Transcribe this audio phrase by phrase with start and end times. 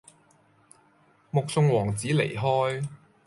[1.29, 2.87] 目送王子離開